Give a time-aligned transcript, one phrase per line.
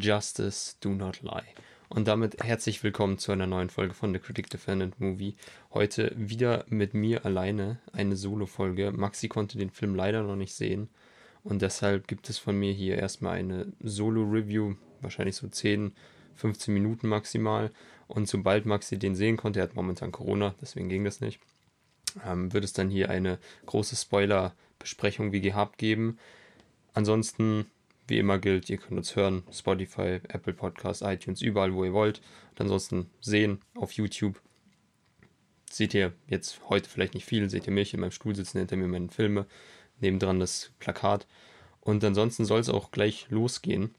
[0.00, 1.42] Justice, Do Not Lie.
[1.88, 5.36] Und damit herzlich willkommen zu einer neuen Folge von The Critic Defendant Movie.
[5.72, 8.92] Heute wieder mit mir alleine eine Solo-Folge.
[8.92, 10.88] Maxi konnte den Film leider noch nicht sehen.
[11.42, 15.92] Und deshalb gibt es von mir hier erstmal eine Solo-Review, wahrscheinlich so 10,
[16.34, 17.70] 15 Minuten maximal.
[18.08, 21.38] Und sobald Maxi den sehen konnte, er hat momentan Corona, deswegen ging das nicht,
[22.26, 26.18] ähm, wird es dann hier eine große Spoiler-Besprechung wie gehabt geben.
[26.92, 27.66] Ansonsten
[28.06, 32.20] wie immer gilt, ihr könnt uns hören, Spotify, Apple Podcasts, iTunes, überall, wo ihr wollt.
[32.50, 34.40] Und ansonsten sehen auf YouTube.
[35.70, 38.76] Seht ihr jetzt heute vielleicht nicht viel, seht ihr mich in meinem Stuhl sitzen, hinter
[38.76, 39.46] mir meine Filme,
[40.00, 41.26] nebendran das Plakat.
[41.80, 43.94] Und ansonsten soll es auch gleich losgehen.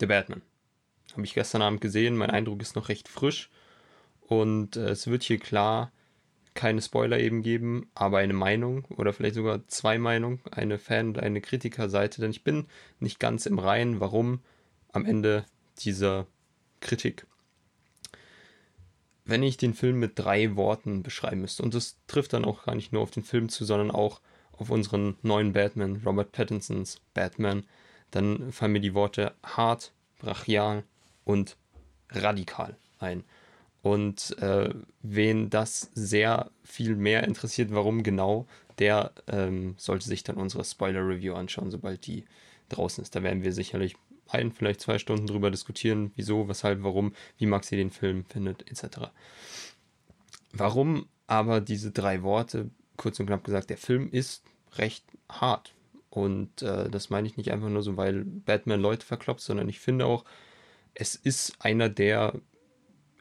[0.00, 0.42] The Batman.
[1.12, 3.50] Habe ich gestern Abend gesehen, mein Eindruck ist noch recht frisch.
[4.20, 5.92] Und äh, es wird hier klar,
[6.54, 11.18] keine Spoiler eben geben, aber eine Meinung oder vielleicht sogar zwei Meinungen, eine Fan- und
[11.18, 12.66] eine Kritikerseite, denn ich bin
[12.98, 14.40] nicht ganz im Reinen, warum
[14.92, 15.44] am Ende
[15.78, 16.26] dieser
[16.80, 17.26] Kritik.
[19.24, 22.74] Wenn ich den Film mit drei Worten beschreiben müsste, und das trifft dann auch gar
[22.74, 24.20] nicht nur auf den Film zu, sondern auch
[24.52, 27.64] auf unseren neuen Batman, Robert Pattinsons Batman,
[28.10, 30.84] dann fallen mir die Worte hart, brachial
[31.24, 31.56] und
[32.10, 33.24] radikal ein.
[33.82, 38.46] Und äh, wen das sehr viel mehr interessiert, warum genau,
[38.78, 42.24] der ähm, sollte sich dann unsere Spoiler-Review anschauen, sobald die
[42.68, 43.14] draußen ist.
[43.14, 43.96] Da werden wir sicherlich
[44.28, 49.08] ein, vielleicht zwei Stunden drüber diskutieren, wieso, weshalb, warum, wie Maxi den Film findet, etc.
[50.52, 54.44] Warum aber diese drei Worte, kurz und knapp gesagt, der Film ist
[54.74, 55.74] recht hart.
[56.10, 59.78] Und äh, das meine ich nicht einfach nur so, weil Batman Leute verkloppt, sondern ich
[59.78, 60.24] finde auch,
[60.94, 62.34] es ist einer der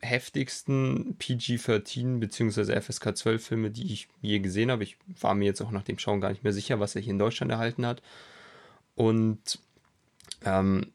[0.02, 2.80] heftigsten PG-13 bzw.
[2.80, 4.84] FSK 12 Filme, die ich je gesehen habe.
[4.84, 7.12] Ich war mir jetzt auch nach dem Schauen gar nicht mehr sicher, was er hier
[7.14, 8.02] in Deutschland erhalten hat.
[8.96, 9.60] Und
[10.46, 10.92] ähm,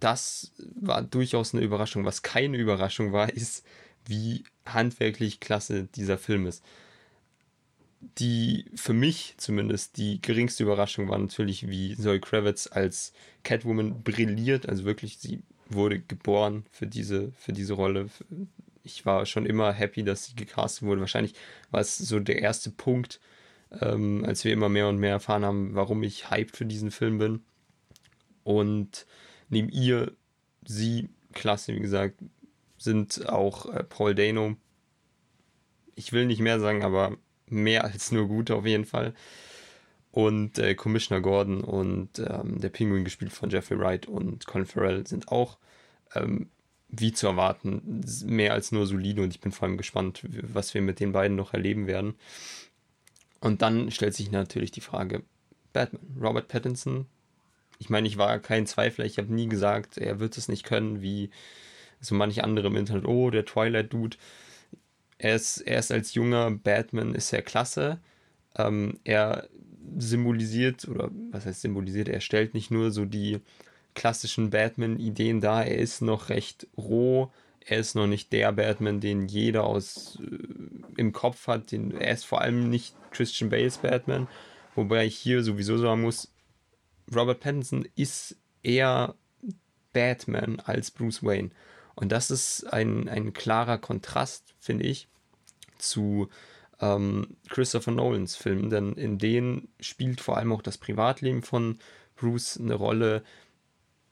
[0.00, 2.04] das war durchaus eine Überraschung.
[2.04, 3.64] Was keine Überraschung war, ist,
[4.04, 6.64] wie handwerklich klasse dieser Film ist.
[8.18, 13.12] Die für mich zumindest die geringste Überraschung war natürlich, wie Zoe Kravitz als
[13.42, 14.68] Catwoman brilliert.
[14.68, 18.08] Also wirklich, sie wurde geboren für diese, für diese Rolle.
[18.82, 21.00] Ich war schon immer happy, dass sie gecastet wurde.
[21.00, 21.34] Wahrscheinlich
[21.70, 23.20] war es so der erste Punkt,
[23.80, 27.18] ähm, als wir immer mehr und mehr erfahren haben, warum ich hyped für diesen Film
[27.18, 27.42] bin.
[28.44, 29.06] Und
[29.48, 30.12] neben ihr,
[30.64, 32.14] sie, klasse, wie gesagt,
[32.78, 34.56] sind auch äh, Paul Dano.
[35.94, 37.16] Ich will nicht mehr sagen, aber
[37.48, 39.14] mehr als nur gut auf jeden Fall.
[40.10, 45.06] Und äh, Commissioner Gordon und ähm, der Penguin gespielt von Jeffrey Wright und Colin Farrell
[45.06, 45.58] sind auch
[46.14, 46.48] ähm,
[46.88, 49.22] wie zu erwarten mehr als nur solide.
[49.22, 52.14] Und ich bin vor allem gespannt, was wir mit den beiden noch erleben werden.
[53.40, 55.22] Und dann stellt sich natürlich die Frage,
[55.72, 57.06] Batman, Robert Pattinson,
[57.78, 61.02] ich meine, ich war kein Zweifler, ich habe nie gesagt, er wird es nicht können,
[61.02, 61.30] wie
[62.00, 64.16] so manche andere im Internet, oh, der Twilight-Dude.
[65.18, 67.98] Er ist, er ist als junger Batman, ist er klasse.
[68.56, 69.48] Ähm, er
[69.98, 73.40] symbolisiert, oder was heißt symbolisiert, er stellt nicht nur so die
[73.94, 77.32] klassischen Batman-Ideen dar, er ist noch recht roh,
[77.64, 82.12] er ist noch nicht der Batman, den jeder aus äh, im Kopf hat, den, er
[82.12, 84.28] ist vor allem nicht Christian Bales Batman,
[84.74, 86.32] wobei ich hier sowieso sagen muss,
[87.14, 89.14] Robert Pattinson ist eher
[89.92, 91.50] Batman als Bruce Wayne.
[91.96, 95.08] Und das ist ein, ein klarer Kontrast, finde ich,
[95.78, 96.28] zu
[96.80, 101.78] ähm, Christopher Nolans Filmen, denn in denen spielt vor allem auch das Privatleben von
[102.14, 103.24] Bruce eine Rolle,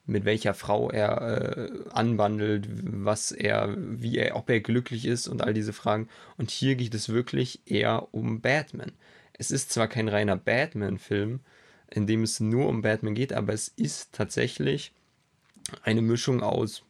[0.06, 5.42] mit welcher Frau er äh, anwandelt, was er, wie er, ob er glücklich ist und
[5.42, 6.08] all diese Fragen.
[6.36, 8.92] Und hier geht es wirklich eher um Batman.
[9.32, 11.40] Es ist zwar kein reiner Batman-Film,
[11.90, 14.92] in dem es nur um Batman geht, aber es ist tatsächlich
[15.82, 16.82] eine Mischung aus,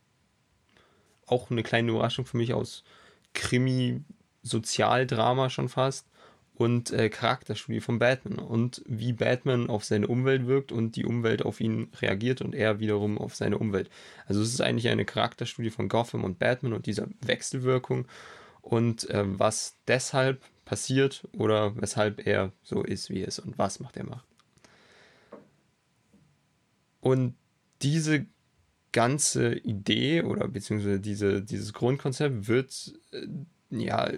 [1.26, 2.84] auch eine kleine Überraschung für mich, aus
[3.32, 4.02] Krimi,
[4.42, 6.06] Sozialdrama schon fast
[6.54, 11.42] und äh, Charakterstudie von Batman und wie Batman auf seine Umwelt wirkt und die Umwelt
[11.42, 13.90] auf ihn reagiert und er wiederum auf seine Umwelt.
[14.26, 18.06] Also es ist eigentlich eine Charakterstudie von Gotham und Batman und dieser Wechselwirkung
[18.62, 23.80] und äh, was deshalb passiert oder weshalb er so ist, wie er ist und was
[23.80, 24.26] macht er macht.
[27.00, 27.34] Und
[27.82, 28.26] diese
[28.94, 33.26] ganze Idee oder beziehungsweise diese, dieses Grundkonzept wird äh,
[33.70, 34.10] ja,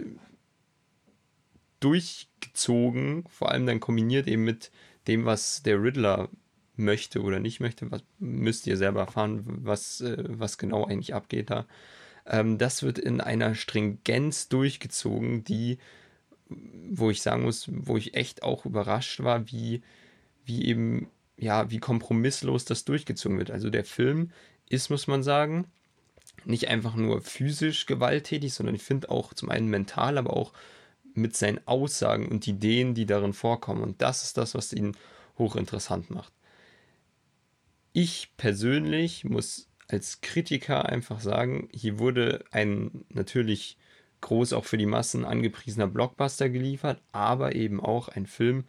[1.81, 4.71] durchgezogen, vor allem dann kombiniert eben mit
[5.07, 6.29] dem, was der Riddler
[6.75, 11.49] möchte oder nicht möchte, was müsst ihr selber erfahren, was, äh, was genau eigentlich abgeht
[11.49, 11.65] da.
[12.27, 15.79] Ähm, das wird in einer Stringenz durchgezogen, die,
[16.49, 19.81] wo ich sagen muss, wo ich echt auch überrascht war, wie,
[20.45, 23.49] wie eben, ja, wie kompromisslos das durchgezogen wird.
[23.49, 24.31] Also der Film
[24.69, 25.65] ist, muss man sagen.
[26.45, 30.53] Nicht einfach nur physisch gewalttätig, sondern ich finde auch zum einen mental, aber auch
[31.13, 33.81] mit seinen Aussagen und Ideen, die darin vorkommen.
[33.81, 34.95] Und das ist das, was ihn
[35.37, 36.31] hochinteressant macht.
[37.91, 43.77] Ich persönlich muss als Kritiker einfach sagen, hier wurde ein natürlich
[44.21, 48.65] groß auch für die Massen angepriesener Blockbuster geliefert, aber eben auch ein Film,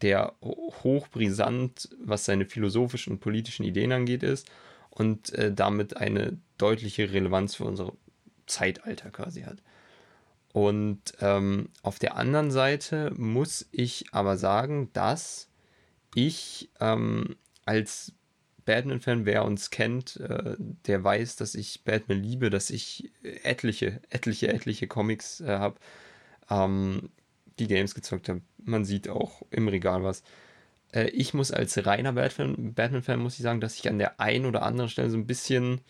[0.00, 4.50] der hochbrisant, was seine philosophischen und politischen Ideen angeht, ist
[4.94, 7.92] und äh, damit eine deutliche Relevanz für unser
[8.46, 9.58] Zeitalter quasi hat.
[10.52, 15.48] Und ähm, auf der anderen Seite muss ich aber sagen, dass
[16.14, 18.12] ich ähm, als
[18.66, 24.48] Batman-Fan, wer uns kennt, äh, der weiß, dass ich Batman liebe, dass ich etliche, etliche,
[24.48, 25.76] etliche Comics äh, habe,
[26.50, 27.08] ähm,
[27.58, 28.42] die Games gezockt habe.
[28.62, 30.22] Man sieht auch im Regal was.
[30.92, 34.46] Äh, ich muss als reiner Batman-Fan, Batman muss ich sagen, dass ich an der einen
[34.46, 35.80] oder anderen Stelle so ein bisschen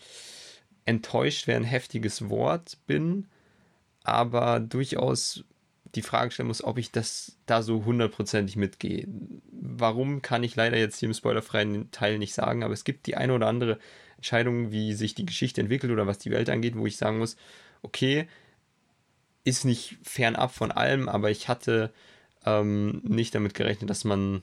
[0.84, 3.26] enttäuscht wäre ein heftiges Wort bin,
[4.02, 5.44] aber durchaus
[5.94, 9.06] die Frage stellen muss, ob ich das da so hundertprozentig mitgehe.
[9.50, 13.16] Warum kann ich leider jetzt hier im spoilerfreien Teil nicht sagen, aber es gibt die
[13.16, 13.78] eine oder andere
[14.16, 17.36] Entscheidung, wie sich die Geschichte entwickelt oder was die Welt angeht, wo ich sagen muss,
[17.82, 18.26] okay,
[19.44, 21.92] ist nicht fernab von allem, aber ich hatte
[22.46, 24.42] ähm, nicht damit gerechnet, dass man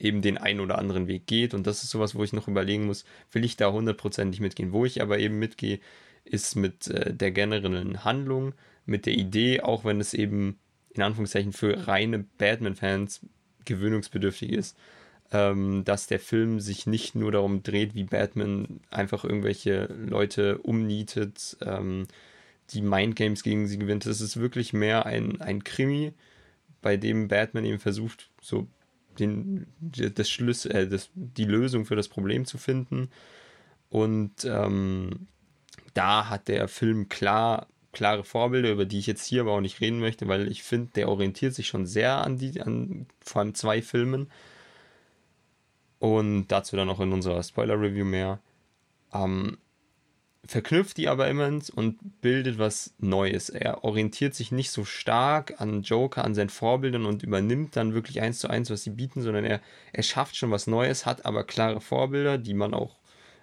[0.00, 2.86] eben den einen oder anderen Weg geht und das ist sowas, wo ich noch überlegen
[2.86, 4.72] muss, will ich da hundertprozentig mitgehen.
[4.72, 5.80] Wo ich aber eben mitgehe,
[6.24, 8.54] ist mit äh, der generellen Handlung,
[8.86, 10.58] mit der Idee, auch wenn es eben
[10.90, 13.20] in Anführungszeichen für reine Batman-Fans
[13.64, 14.76] gewöhnungsbedürftig ist,
[15.32, 21.56] ähm, dass der Film sich nicht nur darum dreht, wie Batman einfach irgendwelche Leute umnietet,
[21.60, 22.06] ähm,
[22.70, 24.06] die Mindgames gegen sie gewinnt.
[24.06, 26.12] Es ist wirklich mehr ein, ein Krimi,
[26.82, 28.66] bei dem Batman eben versucht, so
[29.20, 33.10] den, das Schlüssel, äh, das, die Lösung für das Problem zu finden.
[33.90, 35.28] Und ähm,
[35.94, 39.80] da hat der Film klar klare Vorbilder, über die ich jetzt hier aber auch nicht
[39.80, 43.54] reden möchte, weil ich finde, der orientiert sich schon sehr an die, an vor allem
[43.54, 44.30] zwei Filmen.
[45.98, 48.38] Und dazu dann auch in unserer Spoiler-Review mehr.
[49.12, 49.58] Ähm,
[50.46, 53.50] verknüpft die aber immer und bildet was Neues.
[53.50, 58.20] Er orientiert sich nicht so stark an Joker, an seinen Vorbildern und übernimmt dann wirklich
[58.20, 59.60] eins zu eins, was sie bieten, sondern er,
[59.92, 62.96] er schafft schon was Neues, hat aber klare Vorbilder, die man auch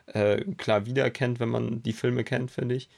[0.07, 2.89] äh, klar wiedererkennt, wenn man die Filme kennt, finde ich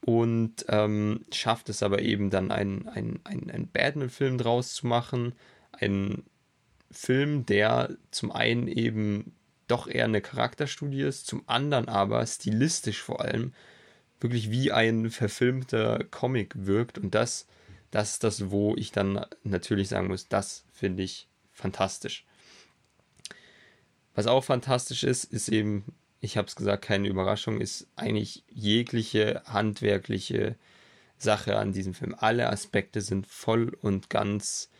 [0.00, 5.34] und ähm, schafft es aber eben dann einen, einen, einen, einen Batman-Film draus zu machen.
[5.72, 6.22] Ein
[6.90, 9.34] Film, der zum einen eben
[9.68, 13.52] doch eher eine Charakterstudie ist, zum anderen aber stilistisch vor allem
[14.20, 16.98] wirklich wie ein verfilmter Comic wirkt.
[16.98, 17.46] Und das,
[17.90, 22.24] das ist das, wo ich dann natürlich sagen muss, das finde ich fantastisch.
[24.14, 25.84] Was auch fantastisch ist, ist eben
[26.20, 30.56] ich habe es gesagt, keine Überraschung, ist eigentlich jegliche handwerkliche
[31.16, 32.14] Sache an diesem Film.
[32.18, 34.70] Alle Aspekte sind voll und ganz,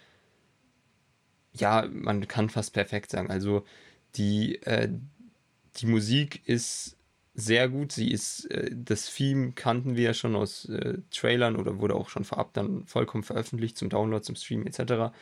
[1.52, 3.30] ja, man kann fast perfekt sagen.
[3.30, 3.64] Also
[4.18, 4.88] die, äh,
[5.76, 6.96] die Musik ist
[7.34, 7.92] sehr gut.
[7.92, 12.08] Sie ist, äh, das Theme kannten wir ja schon aus äh, Trailern oder wurde auch
[12.08, 15.14] schon vorab dann vollkommen veröffentlicht zum Download, zum Stream etc.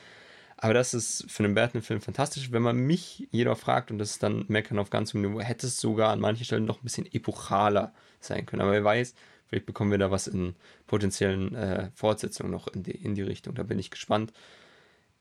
[0.56, 2.50] Aber das ist für einen Batman-Film fantastisch.
[2.50, 5.66] Wenn man mich jeder fragt, und das ist dann Meckern auf ganz hohem Niveau, hätte
[5.66, 8.62] es sogar an manchen Stellen noch ein bisschen epochaler sein können.
[8.62, 9.14] Aber wer weiß,
[9.46, 10.56] vielleicht bekommen wir da was in
[10.86, 13.54] potenziellen äh, Fortsetzungen noch in die, in die Richtung.
[13.54, 14.32] Da bin ich gespannt.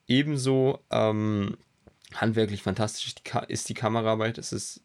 [0.07, 1.57] Ebenso ähm,
[2.13, 3.15] handwerklich fantastisch
[3.47, 4.37] ist die, Kameraarbeit.
[4.37, 4.81] Es ist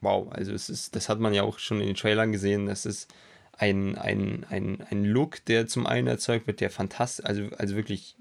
[0.00, 2.66] wow, also es ist, das hat man ja auch schon in den Trailern gesehen.
[2.66, 3.12] Das ist
[3.52, 8.16] ein, ein, ein, ein Look, der zum einen erzeugt wird, der fantastisch, also, also wirklich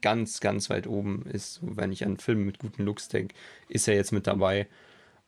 [0.00, 1.60] ganz, ganz weit oben ist.
[1.62, 3.34] Wenn ich an Filme mit guten Looks denke,
[3.68, 4.68] ist er jetzt mit dabei.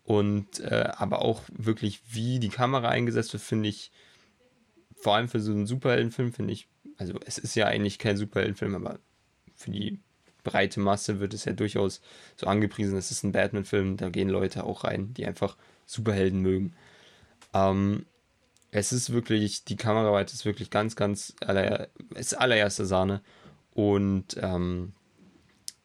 [0.05, 3.93] Und äh, aber auch wirklich, wie die Kamera eingesetzt wird, finde ich,
[4.95, 8.75] vor allem für so einen Superheldenfilm, finde ich, also es ist ja eigentlich kein Superheldenfilm,
[8.75, 8.99] aber
[9.55, 10.01] für die
[10.43, 12.01] breite Masse wird es ja durchaus
[12.37, 15.57] so angepriesen, es ist ein Batman-Film, da gehen Leute auch rein, die einfach
[15.87, 16.75] Superhelden mögen.
[17.55, 18.07] Ähm,
[18.71, 23.21] es ist wirklich, die Kameraarbeit ist wirklich ganz, ganz, aller, ist allererste Sahne.
[23.75, 24.93] Und ähm,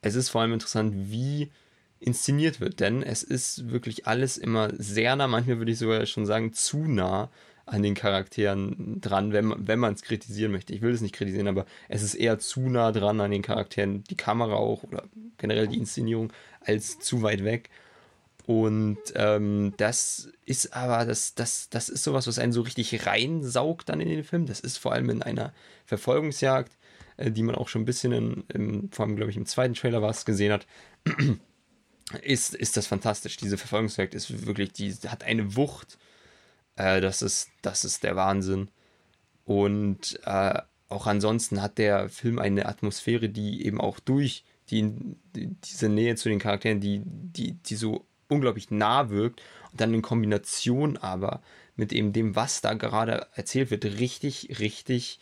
[0.02, 1.52] es ist vor allem interessant, wie
[2.00, 6.26] inszeniert wird, denn es ist wirklich alles immer sehr nah, manchmal würde ich sogar schon
[6.26, 7.30] sagen, zu nah
[7.66, 10.74] an den Charakteren dran, wenn, wenn man es kritisieren möchte.
[10.74, 14.04] Ich will es nicht kritisieren, aber es ist eher zu nah dran an den Charakteren,
[14.04, 15.04] die Kamera auch oder
[15.38, 16.32] generell die Inszenierung,
[16.62, 17.70] als zu weit weg.
[18.46, 23.90] Und ähm, das ist aber, das, das, das ist sowas, was einen so richtig reinsaugt
[23.90, 24.46] dann in den Film.
[24.46, 25.52] Das ist vor allem in einer
[25.86, 26.72] Verfolgungsjagd
[27.18, 29.74] äh, die man auch schon ein bisschen in, im, vor allem, glaube ich, im zweiten
[29.74, 30.68] Trailer war es, gesehen hat.
[32.22, 33.38] ist, ist das fantastisch.
[33.38, 35.98] Diese Verfolgungsjagd ist wirklich, die hat eine Wucht.
[36.76, 38.70] Äh, das, ist, das ist der Wahnsinn.
[39.46, 44.94] Und äh, auch ansonsten hat der Film eine Atmosphäre, die eben auch durch die,
[45.36, 49.42] die, diese Nähe zu den Charakteren, die, die, die so unglaublich nah wirkt
[49.72, 51.42] und dann in Kombination aber
[51.76, 55.20] mit eben dem, was da gerade erzählt wird, richtig, richtig,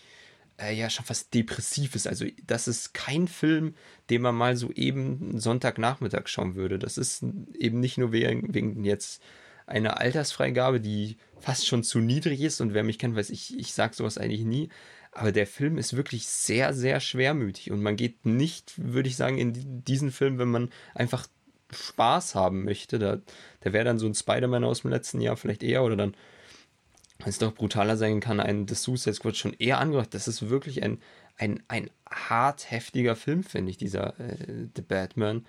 [0.58, 2.08] äh, ja, schon fast depressiv ist.
[2.08, 3.76] Also, das ist kein Film,
[4.10, 6.80] den man mal so eben Sonntagnachmittag schauen würde.
[6.80, 7.24] Das ist
[7.58, 9.22] eben nicht nur wegen, wegen jetzt
[9.66, 13.74] einer Altersfreigabe, die fast schon zu niedrig ist und wer mich kennt, weiß ich, ich
[13.74, 14.70] sage sowas eigentlich nie.
[15.12, 19.38] Aber der Film ist wirklich sehr, sehr schwermütig und man geht nicht, würde ich sagen,
[19.38, 21.28] in diesen Film, wenn man einfach
[21.72, 23.00] Spaß haben möchte.
[23.00, 23.20] Da,
[23.62, 26.16] da wäre dann so ein Spider-Man aus dem letzten Jahr vielleicht eher oder dann,
[27.20, 30.14] wenn es doch brutaler sein kann, ein The Suicide Squad schon eher angebracht.
[30.14, 31.00] Das ist wirklich ein,
[31.38, 35.46] ein, ein hart heftiger Film, finde ich, dieser äh, The Batman.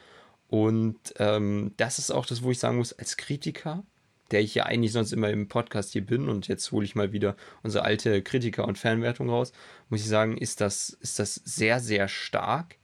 [0.49, 3.83] Und ähm, das ist auch das, wo ich sagen muss, als Kritiker,
[4.31, 7.13] der ich ja eigentlich sonst immer im Podcast hier bin und jetzt hole ich mal
[7.13, 9.53] wieder unsere alte Kritiker- und Fanwertung raus,
[9.89, 12.77] muss ich sagen, ist das, ist das sehr, sehr stark.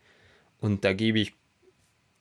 [0.60, 1.34] Und da gebe ich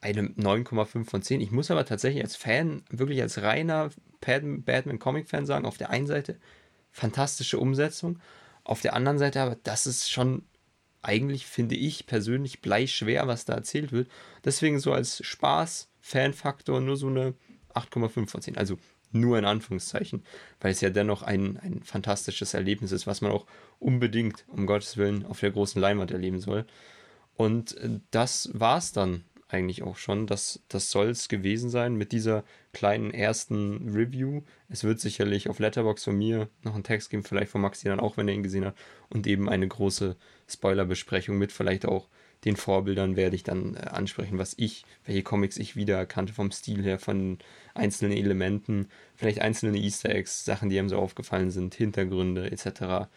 [0.01, 1.41] eine 9,5 von 10.
[1.41, 3.89] Ich muss aber tatsächlich als Fan, wirklich als reiner
[4.21, 6.37] Batman-Comic-Fan sagen, auf der einen Seite
[6.91, 8.19] fantastische Umsetzung,
[8.63, 10.43] auf der anderen Seite aber, das ist schon
[11.01, 14.09] eigentlich, finde ich persönlich, bleischwer, was da erzählt wird.
[14.43, 17.33] Deswegen so als Spaß-Fan-Faktor nur so eine
[17.73, 18.57] 8,5 von 10.
[18.57, 18.77] Also
[19.11, 20.23] nur in Anführungszeichen,
[20.59, 23.45] weil es ja dennoch ein, ein fantastisches Erlebnis ist, was man auch
[23.79, 26.65] unbedingt, um Gottes Willen, auf der großen Leinwand erleben soll.
[27.35, 30.27] Und äh, das war es dann eigentlich auch schon.
[30.27, 34.43] Das, das soll es gewesen sein mit dieser kleinen ersten Review.
[34.69, 37.99] Es wird sicherlich auf Letterbox von mir noch einen Text geben, vielleicht von Maxi dann
[37.99, 38.75] auch, wenn er ihn gesehen hat.
[39.09, 40.15] Und eben eine große
[40.47, 42.09] Spoilerbesprechung mit vielleicht auch
[42.45, 46.83] den Vorbildern werde ich dann äh, ansprechen, was ich, welche Comics ich wiedererkannte vom Stil
[46.83, 47.37] her, von
[47.73, 53.09] einzelnen Elementen, vielleicht einzelne Easter Eggs, Sachen, die einem so aufgefallen sind, Hintergründe etc.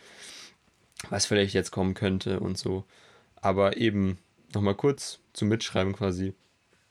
[1.11, 2.85] Was vielleicht jetzt kommen könnte und so.
[3.37, 4.19] Aber eben
[4.55, 6.35] nochmal kurz zum Mitschreiben quasi.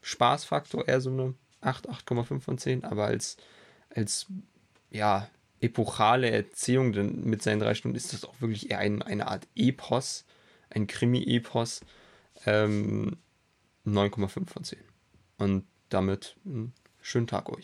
[0.01, 3.37] Spaßfaktor eher so eine 8, 8,5 von 10, aber als,
[3.93, 4.27] als
[4.89, 9.27] ja, epochale Erzählung denn mit seinen drei Stunden ist das auch wirklich eher ein, eine
[9.27, 10.25] Art Epos,
[10.69, 11.81] ein Krimi-Epos.
[12.45, 13.17] Ähm,
[13.85, 14.79] 9,5 von 10.
[15.37, 17.59] Und damit einen schönen Tag euch.